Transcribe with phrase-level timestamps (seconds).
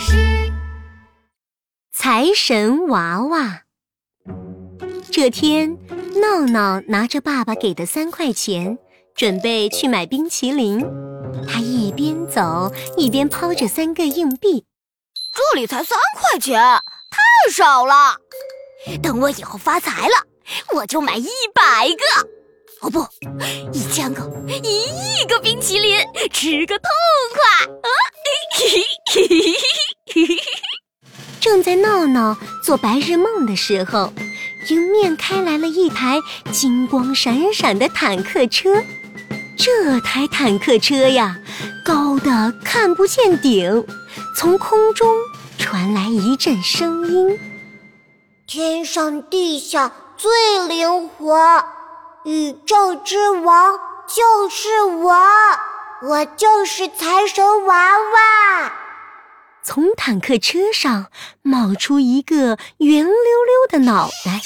[0.00, 0.16] 事。
[1.92, 3.62] 财神娃娃。
[5.12, 5.76] 这天，
[6.20, 8.78] 闹闹拿着爸爸给的三块钱，
[9.14, 10.80] 准备去买冰淇淋。
[11.46, 14.64] 他一边走一边抛着三个硬币。
[15.32, 16.60] 这里才三块钱，
[17.10, 18.16] 太少了。
[19.02, 20.14] 等我以后发财了，
[20.74, 22.04] 我就买一百个，
[22.80, 23.06] 哦不，
[23.72, 25.98] 一千个、一亿个冰淇淋，
[26.32, 26.88] 吃个痛
[27.34, 27.88] 快啊！
[31.40, 34.12] 正在闹闹做白日梦的时候，
[34.68, 36.18] 迎面开来了一台
[36.52, 38.82] 金光闪闪的坦克车。
[39.56, 41.36] 这台坦克车呀，
[41.84, 43.86] 高的看不见顶，
[44.36, 45.14] 从空中
[45.58, 47.38] 传来一阵声音
[48.46, 50.30] ：“天上地下最
[50.66, 51.64] 灵活，
[52.24, 55.14] 宇宙之王就是我，
[56.02, 58.72] 我就是财神娃娃。”
[59.62, 61.10] 从坦克车上
[61.42, 64.40] 冒出一个圆溜溜的脑袋，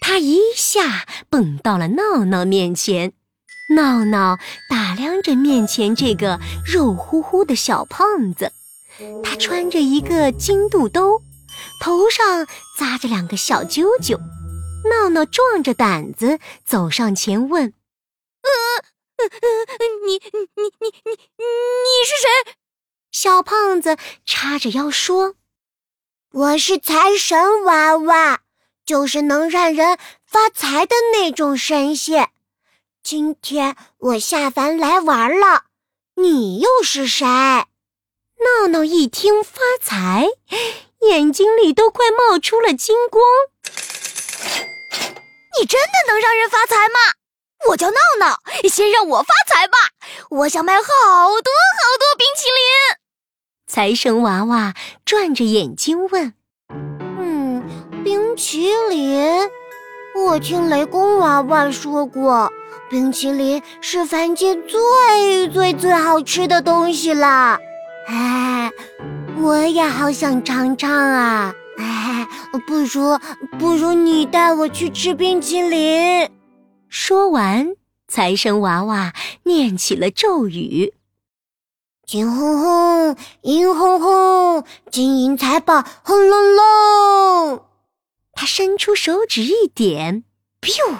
[0.00, 3.12] 他一下蹦到了闹闹面前。
[3.76, 8.52] 闹闹打量着面前这个肉乎乎的小胖子，
[9.24, 11.22] 他穿着一个金肚兜，
[11.80, 12.46] 头上
[12.78, 14.18] 扎着两个小揪揪。
[14.90, 17.72] 闹闹壮着胆子走上前问
[18.42, 18.50] ：“呃，
[20.04, 20.20] 你你
[20.56, 21.12] 你你你
[21.44, 22.52] 你是谁？”
[23.12, 25.34] 小胖子叉着腰说
[26.32, 28.40] ：“我是财神娃娃，
[28.86, 32.30] 就是能让人发财的那种神仙。
[33.02, 35.64] 今天我下凡来玩了，
[36.14, 37.26] 你又是谁？”
[38.40, 40.26] 闹闹一听发财，
[41.00, 43.22] 眼睛里都快冒出了金光。
[45.60, 46.94] 你真的能让人发财吗？
[47.68, 48.40] 我叫闹闹，
[48.70, 49.76] 先让我发财吧！
[50.30, 50.88] 我想买好多
[51.28, 52.81] 好多冰淇淋。
[53.74, 56.34] 财神娃娃转着眼睛问
[57.18, 57.64] ：“嗯，
[58.04, 59.26] 冰淇淋？
[60.14, 62.52] 我听雷公娃娃说过，
[62.90, 67.58] 冰淇淋是凡间最最最好吃的东西啦。
[68.08, 68.70] 哎，
[69.40, 71.54] 我也好想尝尝啊！
[71.78, 72.28] 哎，
[72.66, 73.18] 不如
[73.58, 76.28] 不如你带我去吃冰淇淋。”
[76.90, 77.72] 说完，
[78.06, 80.92] 财神娃娃念起了咒语。
[82.12, 87.64] 金轰轰，银轰轰，金银财宝轰隆隆。
[88.34, 90.22] 他伸出手指一点
[90.60, 90.94] ，biu，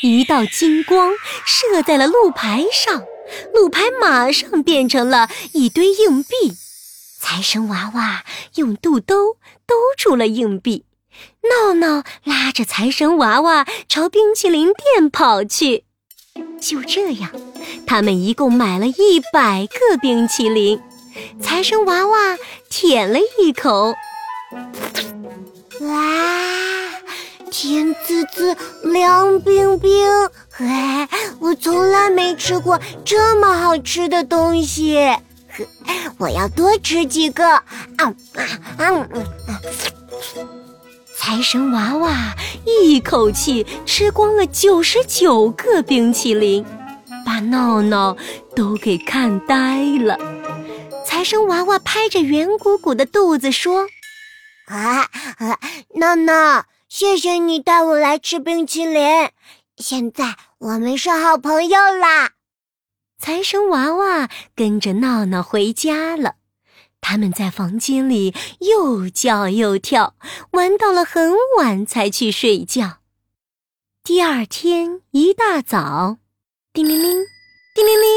[0.00, 1.12] 一道金光
[1.44, 3.04] 射在了路牌上，
[3.52, 6.54] 路牌马上变成了一堆硬币。
[7.20, 8.24] 财神娃娃
[8.54, 9.34] 用肚兜
[9.66, 10.86] 兜住了硬币，
[11.42, 15.84] 闹闹拉着财神娃娃朝冰淇淋店跑去。
[16.60, 17.30] 就这样，
[17.86, 20.80] 他们一共买了一百个冰淇淋。
[21.42, 22.38] 财神娃娃
[22.68, 23.94] 舔了一口，
[25.80, 26.04] 哇，
[27.50, 30.06] 甜滋滋，凉冰冰！
[30.58, 31.08] 哎，
[31.40, 34.96] 我从来没吃过这么好吃的东西，
[36.18, 37.44] 我要多吃几个。
[37.46, 37.64] 啊
[37.96, 38.14] 啊
[38.78, 39.08] 啊！
[41.22, 46.64] 财神娃娃一口气吃光了九十九个冰淇淋，
[47.26, 48.16] 把闹闹
[48.56, 50.18] 都给看呆了。
[51.04, 53.86] 财神娃娃拍着圆鼓鼓的肚子说
[54.64, 55.10] ：“啊，
[55.96, 59.28] 闹闹，谢谢你带我来吃冰淇淋，
[59.76, 62.30] 现在我们是好朋友啦。”
[63.20, 66.36] 财神娃娃跟着闹闹回家了。
[67.00, 70.14] 他们在房间里又叫又跳，
[70.52, 72.98] 玩到了很晚才去睡觉。
[74.04, 76.18] 第二天一大早，
[76.72, 77.26] 叮铃铃，
[77.74, 78.10] 叮铃铃，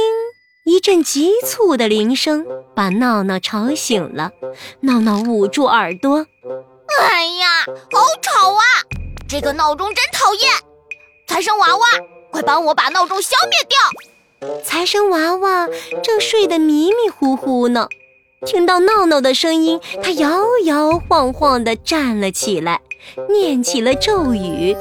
[0.65, 2.45] 一阵急促的铃声
[2.75, 4.31] 把闹闹吵醒了。
[4.81, 6.25] 闹闹捂住耳朵
[7.01, 8.63] ：“哎呀，好吵啊！
[9.27, 10.53] 这个闹钟真讨厌！
[11.27, 11.85] 财神娃娃，
[12.31, 15.67] 快帮我把闹钟消灭掉！”财神娃娃
[16.03, 17.87] 正睡得迷迷糊糊呢。
[18.45, 22.81] 听到闹闹的声音，他摇摇晃晃地站了起来，
[23.29, 24.75] 念起了咒语：“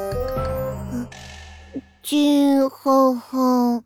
[2.03, 3.83] 金轰轰，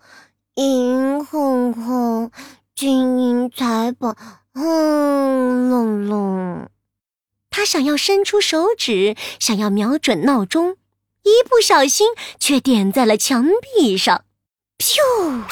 [0.55, 2.31] 银轰轰，
[2.75, 4.15] 金银财宝
[4.53, 6.67] 轰隆隆。”
[7.51, 10.77] 他想要伸出手指，想要瞄准闹钟，
[11.23, 12.09] 一不小心
[12.39, 14.23] 却点在了墙壁上，
[14.77, 15.43] 噗！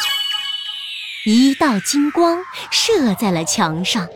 [1.25, 4.07] 一道金光射在了墙上，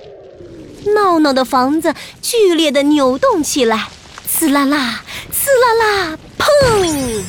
[0.94, 3.88] 闹闹的房子剧烈的扭动起来，
[4.28, 5.04] 呲啦啦，
[5.34, 7.24] 呲啦啦，砰！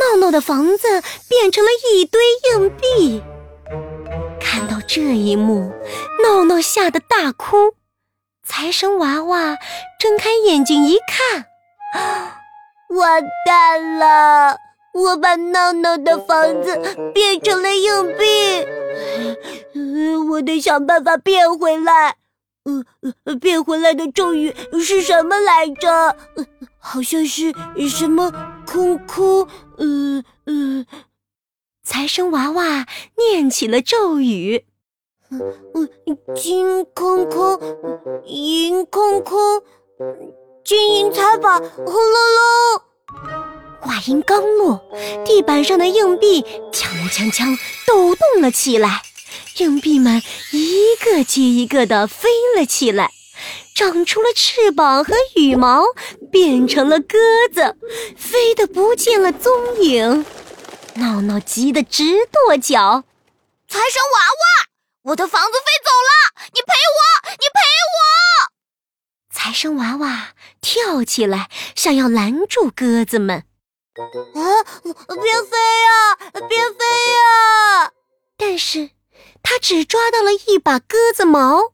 [0.00, 2.22] 闹闹的房子变成了一堆
[2.54, 3.22] 硬币。
[4.40, 5.70] 看到这一幕，
[6.24, 7.74] 闹闹吓得大哭。
[8.46, 9.58] 财神娃娃
[10.00, 11.44] 睁开眼睛一看，
[12.96, 14.56] 完蛋了！
[14.94, 16.80] 我把闹闹的房子
[17.12, 18.66] 变成了硬币，
[20.36, 22.16] 我得想办法变回来。
[22.64, 22.84] 呃
[23.24, 24.52] 呃，变回来的咒语
[24.82, 25.88] 是什么来着？
[26.34, 26.46] 呃
[26.78, 27.52] 好像是
[27.88, 28.32] 什么
[28.66, 29.48] 空空，
[29.78, 30.86] 呃呃。
[31.82, 32.86] 财神娃娃
[33.16, 34.64] 念起了咒语：
[36.34, 37.60] 金空空，
[38.24, 39.62] 银空空，
[40.64, 42.82] 金银财宝，轰隆隆。
[43.80, 44.82] 话音刚落，
[45.24, 46.42] 地板上的硬币
[46.72, 47.56] 锵锵锵
[47.86, 49.02] 抖动了起来，
[49.58, 50.22] 硬币们
[50.52, 53.10] 一个接一个的飞了起来，
[53.74, 55.82] 长出了翅膀和羽毛，
[56.30, 57.16] 变成了鸽
[57.54, 57.76] 子，
[58.16, 60.26] 飞得不见了踪影。
[60.96, 63.04] 闹闹急得直跺脚，
[63.68, 64.68] 财神娃娃，
[65.04, 67.60] 我的房子飞走了，你赔我，你赔
[67.96, 68.52] 我！
[69.32, 73.44] 财神娃娃跳起来，想要拦住鸽子们。
[73.96, 74.40] 啊，
[74.82, 76.16] 别飞呀，
[76.48, 77.92] 别飞呀！
[78.36, 78.90] 但是，
[79.48, 81.72] 他只抓到了一把鸽子毛。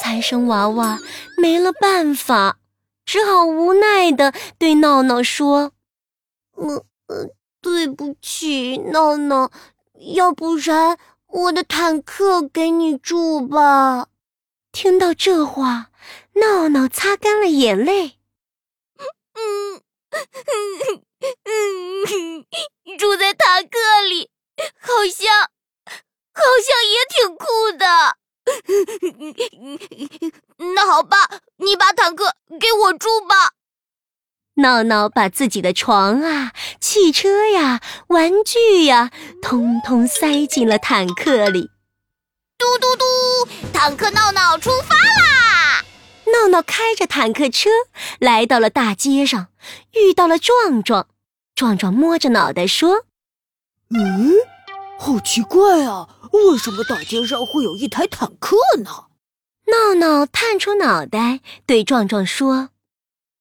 [0.00, 1.00] 财神娃娃
[1.36, 2.58] 没了办法，
[3.04, 5.72] 只好无奈的对闹闹说
[6.56, 6.84] ：“嗯……
[7.08, 7.30] 呃。”
[7.62, 9.50] 对不起，闹闹，
[10.14, 14.06] 要不然我的坦克给你住吧。
[14.70, 15.90] 听到这话，
[16.34, 18.18] 闹闹擦干了眼泪。
[19.34, 21.02] 嗯嗯
[21.42, 22.46] 嗯，
[22.96, 23.78] 住在坦克
[24.08, 24.30] 里，
[24.78, 25.50] 好像
[26.36, 27.86] 好像也挺酷的。
[30.74, 31.16] 那好吧，
[31.56, 33.52] 你把坦克给我住吧。
[34.58, 39.10] 闹闹把自己的床啊、汽车呀、玩具呀，
[39.42, 41.70] 通通塞进了坦克里。
[42.56, 43.04] 嘟嘟嘟，
[43.72, 45.84] 坦克闹闹出发啦！
[46.32, 47.68] 闹闹开着坦克车
[48.18, 49.48] 来到了大街上，
[49.92, 51.08] 遇到了壮壮。
[51.54, 53.04] 壮壮摸着脑袋说
[53.94, 54.32] ：“嗯，
[54.98, 56.08] 好奇怪啊，
[56.50, 59.06] 为什么大街上会有一台坦克呢？”
[59.68, 62.70] 闹闹探出脑袋对壮壮说。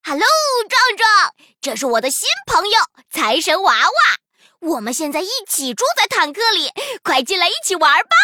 [0.04, 0.26] Hello，
[0.70, 4.70] 壮壮，这是我的新朋友财神娃娃。
[4.70, 6.70] 我们现在一起住在坦克里，
[7.04, 8.16] 快进来一起玩吧！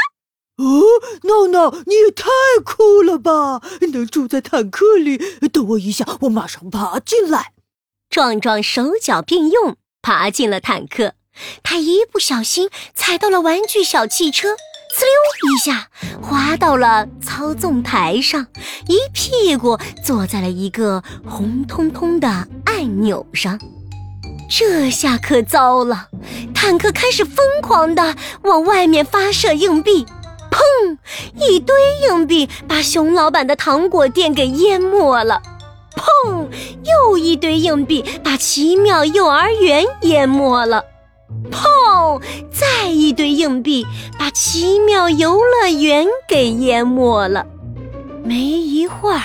[0.58, 0.84] 哦，
[1.24, 2.30] 闹闹，你也太
[2.64, 3.62] 酷了吧！
[3.92, 5.18] 能住在坦克里，
[5.50, 7.54] 等我一下，我马上爬进来。
[8.10, 11.14] 壮壮手脚并用，爬进了坦克。
[11.64, 14.50] 他一不小心踩到了玩具小汽车。
[14.94, 15.04] 呲
[15.42, 15.88] 溜一下，
[16.22, 18.48] 滑到了操纵台上，
[18.88, 22.28] 一屁股坐在了一个红彤彤的
[22.66, 23.58] 按钮上。
[24.50, 26.10] 这下可糟了，
[26.54, 30.06] 坦克开始疯狂地往外面发射硬币，
[30.52, 30.98] 砰！
[31.40, 31.74] 一堆
[32.10, 35.42] 硬币把熊老板的糖果店给淹没了，
[35.96, 36.50] 砰！
[36.84, 40.84] 又一堆硬币把奇妙幼儿园淹没了。
[41.52, 42.22] 砰！
[42.52, 43.86] 再一堆硬币
[44.18, 47.46] 把奇妙游乐园给淹没了。
[48.24, 49.22] 没一会儿，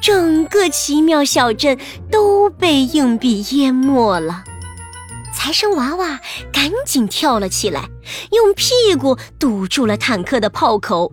[0.00, 1.78] 整个奇妙小镇
[2.10, 4.44] 都被硬币淹没了。
[5.34, 6.20] 财神娃娃
[6.52, 7.88] 赶紧跳了起来，
[8.30, 11.10] 用屁股堵住了坦克的炮口。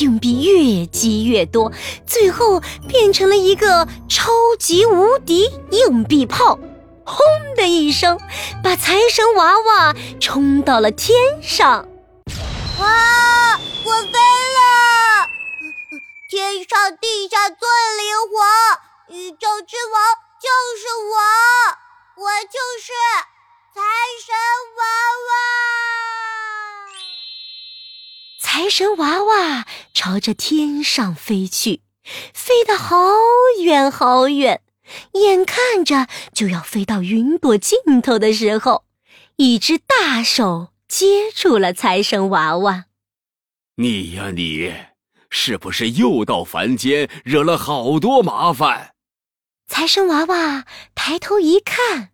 [0.00, 1.72] 硬币越积越多，
[2.06, 6.58] 最后变成了一个超级无敌硬币炮。
[7.08, 7.24] 轰
[7.56, 8.20] 的一声，
[8.62, 11.88] 把财神娃娃冲到了天上。
[12.78, 13.58] 哇！
[13.84, 15.26] 我飞了，
[16.28, 18.36] 天上地下最灵活，
[19.08, 19.96] 宇宙之王
[20.38, 21.16] 就是我，
[22.22, 22.92] 我就是
[23.74, 23.80] 财
[24.24, 24.36] 神
[24.76, 24.82] 娃
[25.28, 25.30] 娃。
[28.42, 31.80] 财神娃娃朝着天上飞去，
[32.34, 32.96] 飞得好
[33.62, 34.60] 远好远。
[35.12, 38.84] 眼看着就要飞到云朵尽头的时候，
[39.36, 42.86] 一只大手接住了财神娃娃。
[43.76, 44.74] 你呀，你
[45.30, 48.94] 是不是又到凡间惹了好多麻烦？
[49.66, 50.64] 财神娃娃
[50.94, 52.10] 抬头一看，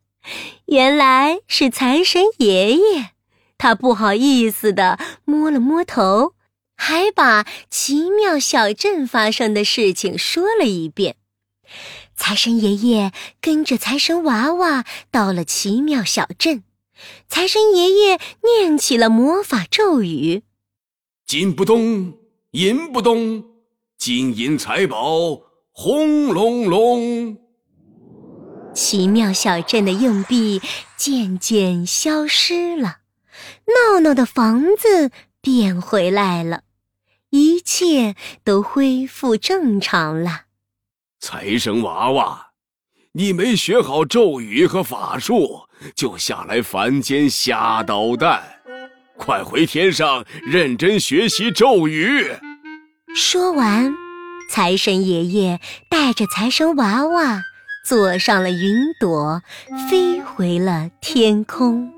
[0.67, 3.13] 原来是财神爷爷。
[3.57, 6.35] 他不好意思的摸了摸头，
[6.77, 11.17] 还把奇妙小镇发生的事情说了一遍。
[12.17, 16.65] 财神爷爷跟着财神娃娃到了奇妙小镇，
[17.29, 20.43] 财神爷爷念起了魔法咒语
[21.27, 22.19] ：“金不动，
[22.53, 23.45] 银不动，
[23.99, 25.41] 金银财宝
[25.71, 27.37] 轰隆隆。”
[28.75, 30.61] 奇妙小镇的硬币
[30.97, 32.99] 渐渐消失了，
[33.67, 36.63] 闹闹的房子变回来了。
[37.31, 40.43] 一切都恢复正常了。
[41.27, 42.49] 财神娃娃，
[43.13, 45.63] 你没学好咒语和法术，
[45.97, 48.43] 就下来凡间瞎捣蛋，
[49.17, 52.31] 快回天上认真学习咒语。
[53.17, 53.95] 说完，
[54.51, 57.41] 财神爷爷带着财神娃娃
[57.89, 59.41] 坐上了云朵，
[59.89, 61.94] 飞回了天空。